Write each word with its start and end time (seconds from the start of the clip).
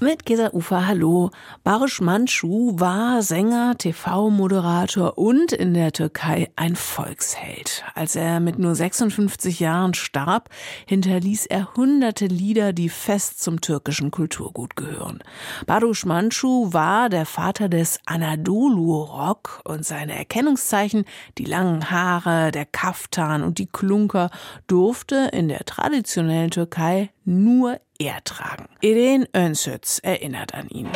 mit 0.00 0.24
Gesa 0.24 0.50
Ufer, 0.52 0.86
hallo. 0.86 1.30
Barış 1.62 2.00
Mançu 2.00 2.80
war 2.80 3.22
Sänger, 3.22 3.76
TV-Moderator 3.76 5.18
und 5.18 5.52
in 5.52 5.74
der 5.74 5.92
Türkei 5.92 6.50
ein 6.56 6.74
Volksheld. 6.74 7.84
Als 7.94 8.16
er 8.16 8.40
mit 8.40 8.58
nur 8.58 8.74
56 8.74 9.60
Jahren 9.60 9.94
starb, 9.94 10.48
hinterließ 10.86 11.46
er 11.46 11.74
hunderte 11.76 12.26
Lieder, 12.26 12.72
die 12.72 12.88
fest 12.88 13.42
zum 13.42 13.60
türkischen 13.60 14.10
Kulturgut 14.10 14.76
gehören. 14.76 15.22
Barış 15.66 16.04
Mançu 16.04 16.72
war 16.72 17.08
der 17.08 17.26
Vater 17.26 17.68
des 17.68 17.98
Anadolu-Rock 18.06 19.60
und 19.64 19.84
seine 19.84 20.16
Erkennungszeichen, 20.16 21.04
die 21.36 21.44
langen 21.44 21.90
Haare, 21.90 22.52
der 22.52 22.64
Kaftan 22.64 23.42
und 23.42 23.58
die 23.58 23.66
Klunker, 23.66 24.30
durfte 24.66 25.28
in 25.32 25.48
der 25.48 25.64
traditionellen 25.66 26.50
Türkei 26.50 27.10
nur 27.24 27.78
er 28.00 28.24
tragen. 28.24 28.66
Irene 28.80 29.28
Önsütz 29.34 30.00
erinnert 30.02 30.54
an 30.54 30.68
ihn. 30.68 30.88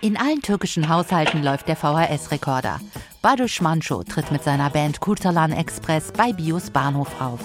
In 0.00 0.16
allen 0.16 0.42
türkischen 0.42 0.88
Haushalten 0.88 1.42
läuft 1.42 1.68
der 1.68 1.76
VHS-Rekorder. 1.76 2.80
Baduş 3.22 3.60
Manço 3.60 4.04
tritt 4.04 4.30
mit 4.30 4.42
seiner 4.44 4.70
Band 4.70 5.00
Kurtalan 5.00 5.52
Express 5.52 6.12
bei 6.12 6.32
Bios 6.32 6.70
Bahnhof 6.70 7.20
auf. 7.20 7.40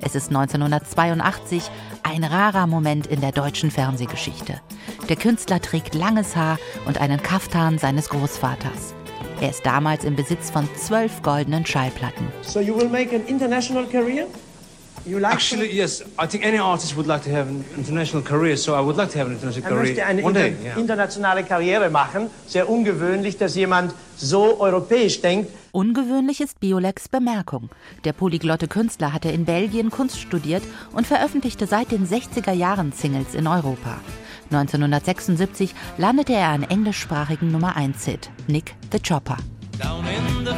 Es 0.00 0.14
ist 0.14 0.28
1982 0.28 1.70
ein 2.02 2.22
rarer 2.22 2.66
Moment 2.66 3.06
in 3.06 3.20
der 3.20 3.32
deutschen 3.32 3.70
Fernsehgeschichte. 3.70 4.60
Der 5.08 5.16
Künstler 5.16 5.60
trägt 5.60 5.94
langes 5.94 6.36
Haar 6.36 6.58
und 6.86 7.00
einen 7.00 7.22
Kaftan 7.22 7.78
seines 7.78 8.08
Großvaters. 8.10 8.94
Er 9.40 9.50
ist 9.50 9.64
damals 9.64 10.04
im 10.04 10.16
Besitz 10.16 10.50
von 10.50 10.68
zwölf 10.76 11.22
goldenen 11.22 11.64
Schallplatten. 11.66 12.28
So 12.42 12.60
you 12.60 12.76
will 12.76 12.88
make 12.88 13.14
an 13.14 13.26
international 13.26 13.86
career? 13.86 14.26
You 15.06 15.20
like 15.20 15.34
Actually, 15.34 15.72
yes. 15.72 16.02
I 16.18 16.26
think 16.26 16.44
any 16.44 16.58
artist 16.58 16.96
would 16.96 17.06
like 17.06 17.22
to 17.24 17.30
have 17.30 17.48
an 17.48 17.64
international 17.76 18.22
career, 18.22 18.56
so 18.56 18.74
I 18.74 18.80
would 18.80 18.96
like 18.96 19.10
to 19.12 19.18
have 19.20 19.28
an 19.28 19.34
international 19.34 19.68
career. 19.68 19.78
Er 19.78 19.86
möchte 19.86 20.04
eine 20.04 20.22
One 20.24 20.36
inter 20.36 20.50
day, 20.50 20.64
yeah. 20.64 20.76
internationale 20.76 21.44
Karriere 21.44 21.90
machen. 21.90 22.28
Sehr 22.48 22.68
ungewöhnlich, 22.68 23.38
dass 23.38 23.54
jemand 23.54 23.94
so 24.16 24.58
europäisch 24.60 25.20
denkt. 25.20 25.50
Ungewöhnlich 25.70 26.40
ist 26.40 26.58
Biolex 26.58 27.08
Bemerkung. 27.08 27.70
Der 28.04 28.14
polyglotte 28.14 28.66
Künstler 28.66 29.12
hatte 29.12 29.28
in 29.28 29.44
Belgien 29.44 29.90
Kunst 29.90 30.18
studiert 30.18 30.64
und 30.92 31.06
veröffentlichte 31.06 31.68
seit 31.68 31.92
den 31.92 32.08
60er 32.08 32.52
Jahren 32.52 32.90
Singles 32.90 33.34
in 33.34 33.46
Europa. 33.46 33.98
1976 34.50 35.72
landete 35.98 36.32
er 36.32 36.48
einen 36.48 36.64
englischsprachigen 36.64 37.52
Nummer 37.52 37.76
1-Hit, 37.76 38.30
Nick 38.48 38.74
the 38.90 38.98
Chopper. 38.98 39.36
Down 39.78 40.04
in 40.06 40.44
the 40.44 40.54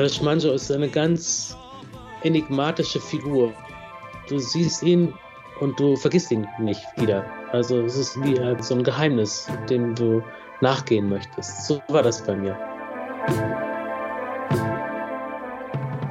Barış 0.00 0.22
Manjo 0.22 0.52
ist 0.52 0.72
eine 0.72 0.88
ganz 0.88 1.54
enigmatische 2.22 2.98
Figur. 2.98 3.52
Du 4.30 4.38
siehst 4.38 4.82
ihn 4.82 5.12
und 5.60 5.78
du 5.78 5.94
vergisst 5.94 6.30
ihn 6.30 6.46
nicht 6.58 6.80
wieder. 6.96 7.22
Also 7.52 7.82
es 7.82 7.98
ist 7.98 8.16
wie 8.22 8.40
halt 8.40 8.64
so 8.64 8.76
ein 8.76 8.82
Geheimnis, 8.82 9.46
dem 9.68 9.94
du 9.94 10.22
nachgehen 10.62 11.10
möchtest. 11.10 11.66
So 11.66 11.82
war 11.88 12.02
das 12.02 12.24
bei 12.24 12.34
mir. 12.34 12.56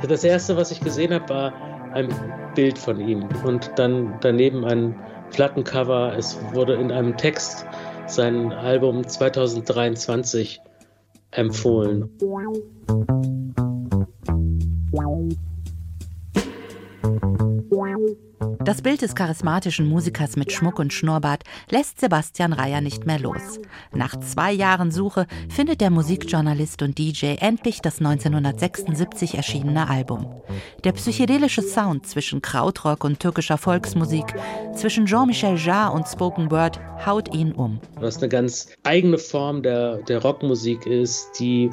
Das 0.07 0.23
erste, 0.23 0.55
was 0.55 0.69
ich 0.69 0.81
gesehen 0.81 1.11
habe, 1.11 1.27
war 1.27 1.53
ein 1.95 2.09
Bild 2.53 2.77
von 2.77 2.99
ihm 2.99 3.27
und 3.43 3.71
dann 3.75 4.19
daneben 4.21 4.65
ein 4.65 4.95
Plattencover. 5.31 6.13
Es 6.15 6.37
wurde 6.53 6.75
in 6.75 6.91
einem 6.91 7.17
Text 7.17 7.65
sein 8.05 8.53
Album 8.53 9.07
2023 9.07 10.61
empfohlen. 11.31 12.07
Das 18.65 18.81
Bild 18.81 19.01
des 19.01 19.15
charismatischen 19.15 19.87
Musikers 19.87 20.35
mit 20.35 20.51
Schmuck 20.51 20.79
und 20.79 20.91
Schnurrbart 20.93 21.43
lässt 21.69 21.99
Sebastian 21.99 22.53
Reyer 22.53 22.81
nicht 22.81 23.05
mehr 23.05 23.19
los. 23.19 23.59
Nach 23.93 24.19
zwei 24.19 24.51
Jahren 24.51 24.91
Suche 24.91 25.27
findet 25.47 25.81
der 25.81 25.91
Musikjournalist 25.91 26.81
und 26.81 26.97
DJ 26.97 27.35
endlich 27.39 27.81
das 27.81 27.99
1976 27.99 29.35
erschienene 29.35 29.89
Album. 29.89 30.25
Der 30.83 30.93
psychedelische 30.93 31.61
Sound 31.61 32.07
zwischen 32.07 32.41
Krautrock 32.41 33.03
und 33.03 33.19
türkischer 33.19 33.57
Volksmusik, 33.57 34.35
zwischen 34.75 35.05
Jean-Michel 35.05 35.57
Jarre 35.57 35.93
und 35.93 36.07
Spoken 36.07 36.49
Word 36.51 36.79
haut 37.05 37.33
ihn 37.35 37.51
um. 37.51 37.79
Was 37.95 38.17
eine 38.17 38.29
ganz 38.29 38.67
eigene 38.83 39.17
Form 39.17 39.61
der, 39.61 39.97
der 40.03 40.21
Rockmusik 40.21 40.85
ist, 40.85 41.39
die 41.39 41.69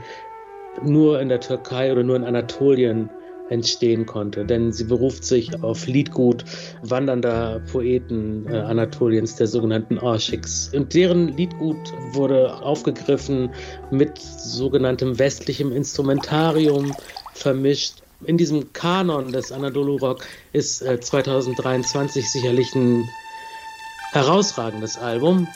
nur 0.82 1.20
in 1.20 1.28
der 1.28 1.40
Türkei 1.40 1.92
oder 1.92 2.02
nur 2.02 2.16
in 2.16 2.24
Anatolien 2.24 3.10
entstehen 3.48 4.06
konnte. 4.06 4.44
Denn 4.44 4.72
sie 4.72 4.84
beruft 4.84 5.24
sich 5.24 5.62
auf 5.62 5.86
Liedgut 5.86 6.44
wandernder 6.82 7.60
Poeten 7.70 8.46
äh, 8.48 8.58
Anatoliens, 8.58 9.36
der 9.36 9.46
sogenannten 9.46 9.98
Arschiks. 9.98 10.70
Und 10.74 10.94
deren 10.94 11.36
Liedgut 11.36 11.76
wurde 12.12 12.54
aufgegriffen 12.56 13.50
mit 13.90 14.18
sogenanntem 14.18 15.18
westlichem 15.18 15.72
Instrumentarium 15.72 16.92
vermischt. 17.34 18.02
In 18.24 18.38
diesem 18.38 18.72
Kanon 18.72 19.30
des 19.30 19.52
Anadolu 19.52 19.96
Rock 19.96 20.24
ist 20.52 20.82
äh, 20.82 20.98
2023 20.98 22.30
sicherlich 22.30 22.74
ein 22.74 23.04
herausragendes 24.12 24.98
Album. 24.98 25.46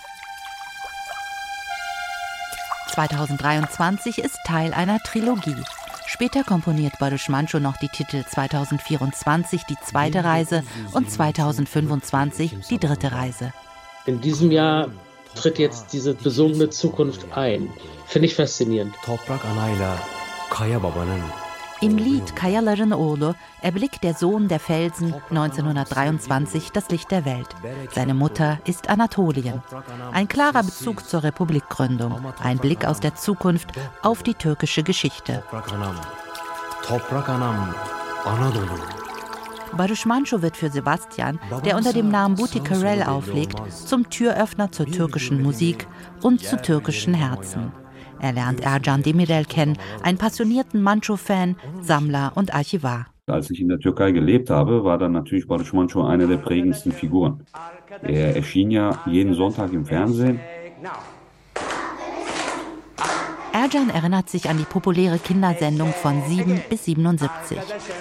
2023 2.90 4.18
ist 4.18 4.38
Teil 4.44 4.74
einer 4.74 4.98
Trilogie. 5.00 5.62
Später 6.06 6.42
komponiert 6.42 6.98
Boris 6.98 7.28
Mancho 7.28 7.60
noch 7.60 7.76
die 7.76 7.88
Titel 7.88 8.24
2024 8.24 9.62
die 9.64 9.76
zweite 9.84 10.24
Reise 10.24 10.64
und 10.92 11.10
2025 11.10 12.56
die 12.68 12.78
dritte 12.78 13.12
Reise. 13.12 13.52
In 14.06 14.20
diesem 14.20 14.50
Jahr 14.50 14.88
tritt 15.34 15.58
jetzt 15.58 15.92
diese 15.92 16.14
besungene 16.14 16.70
Zukunft 16.70 17.32
ein. 17.32 17.70
Finde 18.06 18.26
ich 18.26 18.34
faszinierend. 18.34 18.94
Im 21.82 21.96
Lied 21.96 22.36
Kayaların 22.36 22.90
Oğlu 22.90 23.34
erblickt 23.62 24.02
der 24.02 24.14
Sohn 24.14 24.48
der 24.48 24.58
Felsen 24.58 25.14
1923 25.30 26.70
das 26.70 26.90
Licht 26.90 27.10
der 27.10 27.24
Welt. 27.24 27.48
Seine 27.94 28.12
Mutter 28.12 28.58
ist 28.66 28.90
Anatolien. 28.90 29.62
Ein 30.12 30.28
klarer 30.28 30.62
Bezug 30.62 31.08
zur 31.08 31.22
Republikgründung, 31.22 32.20
ein 32.42 32.58
Blick 32.58 32.84
aus 32.84 33.00
der 33.00 33.14
Zukunft 33.14 33.68
auf 34.02 34.22
die 34.22 34.34
türkische 34.34 34.82
Geschichte. 34.82 35.42
Barış 39.72 40.04
Manço 40.04 40.42
wird 40.42 40.56
für 40.56 40.68
Sebastian, 40.68 41.38
der 41.64 41.76
unter 41.76 41.92
dem 41.94 42.10
Namen 42.10 42.34
Buti 42.34 42.60
Karel 42.60 43.04
auflegt, 43.04 43.56
zum 43.72 44.10
Türöffner 44.10 44.70
zur 44.70 44.86
türkischen 44.86 45.42
Musik 45.42 45.86
und 46.20 46.42
zu 46.42 46.60
türkischen 46.60 47.14
Herzen. 47.14 47.72
Er 48.20 48.32
lernt 48.32 48.60
Ercan 48.60 49.02
Demirel 49.02 49.44
kennen, 49.44 49.78
einen 50.02 50.18
passionierten 50.18 50.82
Mancho-Fan, 50.82 51.56
Sammler 51.80 52.32
und 52.34 52.54
Archivar. 52.54 53.06
Als 53.26 53.50
ich 53.50 53.60
in 53.60 53.68
der 53.68 53.78
Türkei 53.78 54.10
gelebt 54.10 54.50
habe, 54.50 54.84
war 54.84 54.98
dann 54.98 55.12
natürlich 55.12 55.46
Barış 55.46 55.72
Manço 55.72 56.06
eine 56.06 56.26
der 56.26 56.36
prägendsten 56.36 56.92
Figuren. 56.92 57.46
Er 58.02 58.36
erschien 58.36 58.70
ja 58.70 58.98
jeden 59.06 59.34
Sonntag 59.34 59.72
im 59.72 59.86
Fernsehen. 59.86 60.40
Ercan 63.52 63.90
erinnert 63.90 64.28
sich 64.28 64.48
an 64.48 64.58
die 64.58 64.64
populäre 64.64 65.18
Kindersendung 65.18 65.92
von 65.92 66.22
7 66.26 66.60
bis 66.68 66.84
77. 66.84 67.58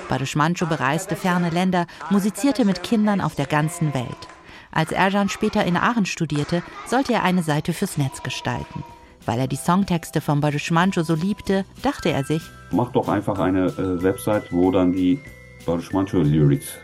Barış 0.08 0.36
Manço 0.36 0.66
bereiste 0.68 1.16
ferne 1.16 1.50
Länder, 1.50 1.86
musizierte 2.10 2.66
mit 2.66 2.84
Kindern 2.84 3.22
auf 3.22 3.36
der 3.36 3.48
ganzen 3.48 3.94
Welt. 3.94 4.28
Als 4.72 4.92
Ercan 4.92 5.30
später 5.30 5.66
in 5.66 5.78
Aachen 5.78 6.06
studierte, 6.06 6.62
sollte 6.86 7.14
er 7.14 7.24
eine 7.24 7.44
Seite 7.44 7.74
fürs 7.74 7.98
Netz 7.98 8.22
gestalten. 8.22 8.84
Weil 9.26 9.40
er 9.40 9.48
die 9.48 9.56
Songtexte 9.56 10.22
von 10.22 10.42
Barış 10.42 10.72
Manço 10.72 11.04
so 11.04 11.16
liebte, 11.16 11.66
dachte 11.82 12.10
er 12.10 12.24
sich, 12.24 12.42
mach 12.72 12.92
doch 12.92 13.08
einfach 13.08 13.40
eine 13.40 13.68
äh, 13.68 14.02
Website, 14.04 14.52
wo 14.52 14.72
dann 14.72 14.94
die 14.94 15.20
Barış 15.66 15.92
Manço 15.92 16.22
Lyrics. 16.22 16.78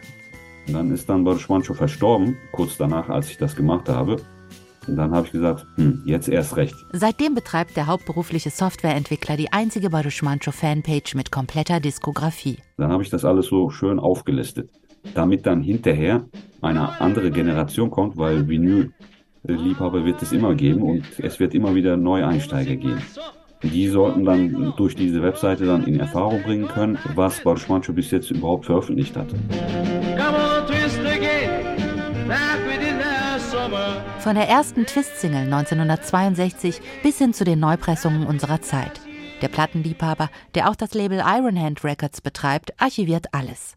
Und 0.68 0.74
dann 0.74 0.92
ist 0.92 1.08
dann 1.08 1.24
Barış 1.24 1.48
Manço 1.48 1.74
verstorben, 1.74 2.38
kurz 2.52 2.78
danach, 2.78 3.10
als 3.10 3.30
ich 3.30 3.38
das 3.38 3.56
gemacht 3.56 3.90
habe. 3.90 4.18
Und 4.88 4.98
dann 4.98 5.12
habe 5.12 5.26
ich 5.26 5.32
gesagt, 5.32 5.66
hm, 5.76 6.04
jetzt 6.06 6.30
erst 6.30 6.58
recht. 6.58 6.76
Seitdem 6.92 7.34
betreibt 7.34 7.76
der 7.76 7.88
hauptberufliche 7.88 8.52
Softwareentwickler 8.52 9.38
die 9.38 9.52
einzige 9.52 9.90
Barış 9.90 10.22
Manço 10.22 10.52
Fanpage 10.52 11.16
mit 11.16 11.32
kompletter 11.32 11.80
Diskografie. 11.80 12.60
Dann 12.78 12.92
habe 12.92 13.04
ich 13.04 13.10
das 13.10 13.26
alles 13.26 13.48
so 13.48 13.70
schön 13.70 14.00
aufgelistet, 14.00 14.70
damit 15.14 15.46
dann 15.46 15.62
hinterher 15.62 16.26
eine 16.62 17.02
andere 17.02 17.32
Generation 17.32 17.90
kommt, 17.90 18.18
weil 18.18 18.48
Vinyl 18.48 18.94
Liebhaber 19.48 20.06
wird 20.06 20.22
es 20.22 20.32
immer 20.32 20.56
geben 20.56 20.82
und 20.82 21.04
es 21.20 21.40
wird 21.40 21.54
immer 21.54 21.76
wieder 21.76 21.98
Neueinsteiger 21.98 22.76
geben. 22.76 23.02
Die 23.64 23.88
sollten 23.88 24.26
dann 24.26 24.74
durch 24.78 24.96
diese 24.96 25.22
Webseite 25.24 25.66
dann 25.66 25.86
in 25.86 26.00
Erfahrung 26.00 26.44
bringen 26.44 26.68
können, 26.68 26.98
was 27.16 27.42
Manço 27.44 27.94
bis 27.94 28.12
jetzt 28.12 28.30
überhaupt 28.32 28.66
veröffentlicht 28.66 29.16
hat. 29.16 29.28
Von 34.20 34.36
der 34.36 34.50
ersten 34.50 34.86
Twist-Single 34.86 35.44
1962 35.54 36.82
bis 37.04 37.18
hin 37.18 37.34
zu 37.34 37.44
den 37.44 37.60
Neupressungen 37.60 38.26
unserer 38.26 38.62
Zeit. 38.62 39.00
Der 39.42 39.50
Plattenliebhaber, 39.50 40.30
der 40.56 40.70
auch 40.70 40.76
das 40.76 40.94
Label 40.94 41.22
Iron 41.26 41.60
Hand 41.60 41.84
Records 41.84 42.22
betreibt, 42.22 42.74
archiviert 42.82 43.28
alles. 43.34 43.76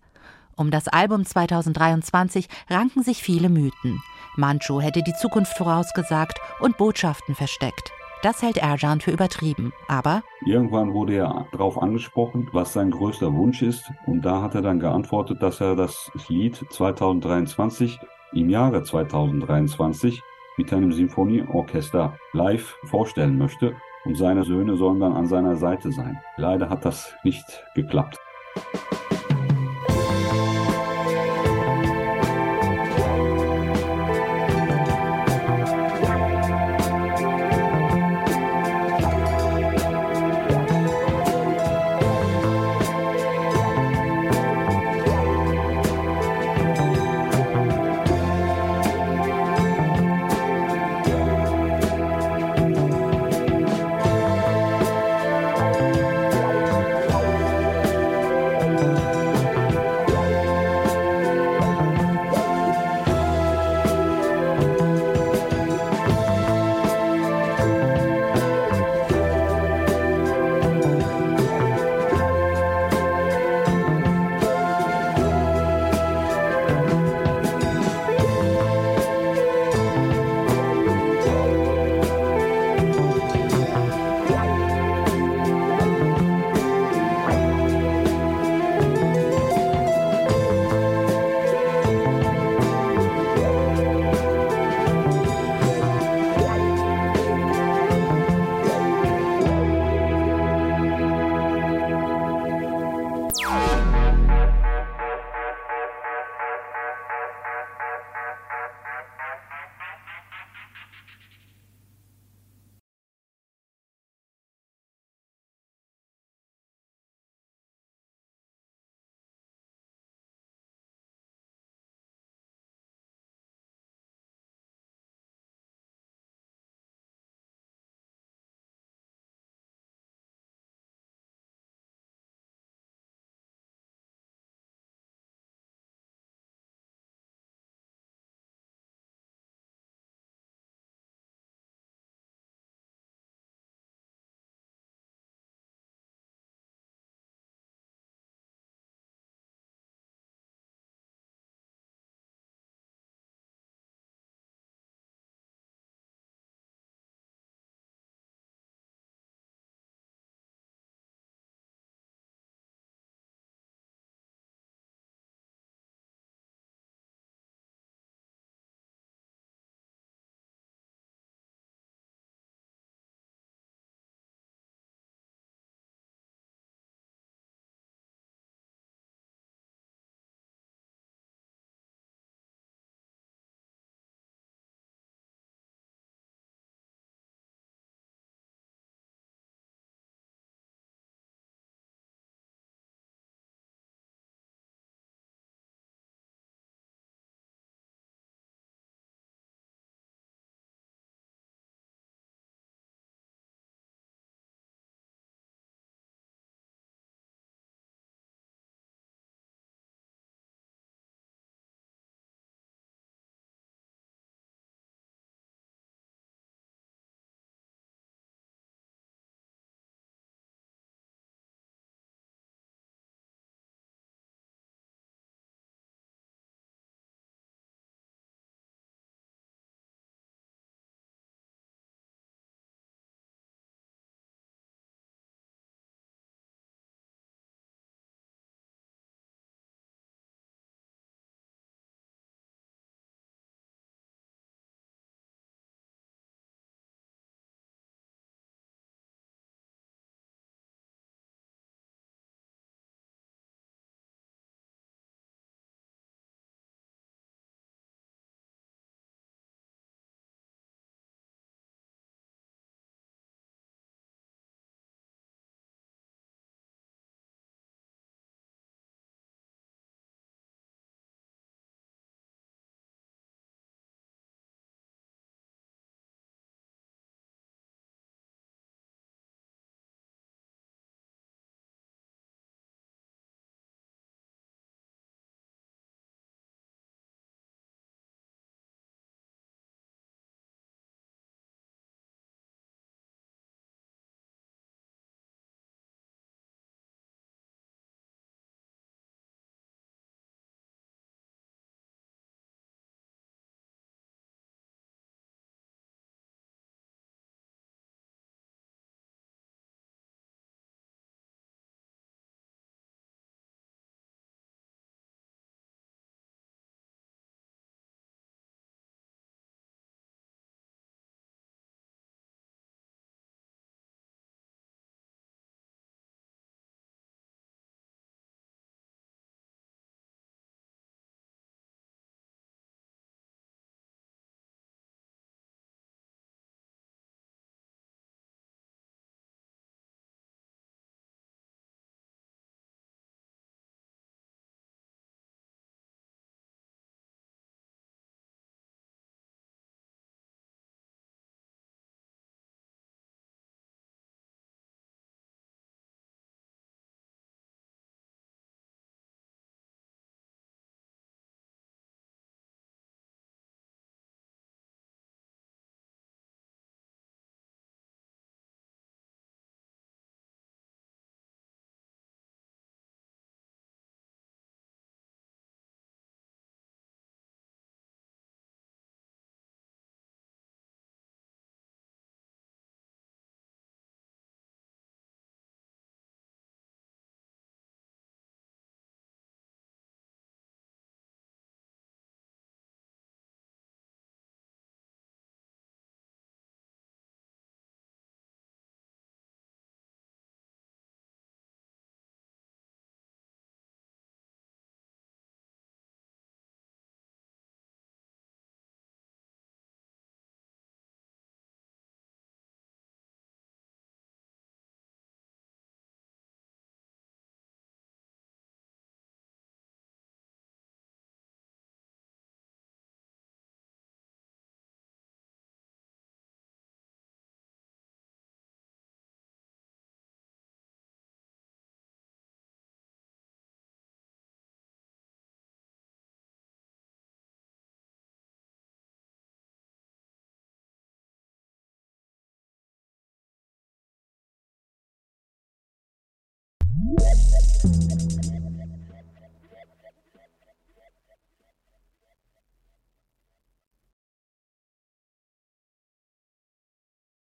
Um 0.57 0.71
das 0.71 0.89
Album 0.89 1.25
2023 1.25 2.49
ranken 2.69 3.03
sich 3.03 3.23
viele 3.23 3.49
Mythen. 3.49 4.01
Manchu 4.39 4.81
hätte 4.81 5.03
die 5.03 5.15
Zukunft 5.15 5.57
vorausgesagt 5.59 6.39
und 6.61 6.77
Botschaften 6.77 7.35
versteckt. 7.35 7.93
Das 8.23 8.41
hält 8.43 8.57
Erjan 8.57 9.01
für 9.01 9.11
übertrieben, 9.11 9.73
aber 9.89 10.23
irgendwann 10.47 10.93
wurde 10.93 11.17
er 11.17 11.47
darauf 11.53 11.81
angesprochen, 11.81 12.49
was 12.53 12.73
sein 12.73 12.91
größter 12.91 13.33
Wunsch 13.35 13.63
ist, 13.63 13.91
und 14.07 14.23
da 14.23 14.43
hat 14.43 14.55
er 14.55 14.63
dann 14.63 14.81
geantwortet, 14.81 15.43
dass 15.43 15.61
er 15.61 15.77
das 15.77 16.11
Lied 16.29 16.65
2023 16.71 17.99
im 18.33 18.49
Jahre 18.49 18.83
2023 18.83 20.23
mit 20.57 20.73
einem 20.73 20.93
Sinfonieorchester 20.93 22.17
live 22.33 22.77
vorstellen 22.85 23.39
möchte 23.39 23.75
und 24.05 24.17
seine 24.17 24.45
Söhne 24.45 24.77
sollen 24.77 25.01
dann 25.01 25.15
an 25.15 25.27
seiner 25.27 25.57
Seite 25.57 25.93
sein. 25.93 26.19
Leider 26.37 26.69
hat 26.69 26.85
das 26.85 27.13
nicht 27.23 27.45
geklappt. 27.75 28.19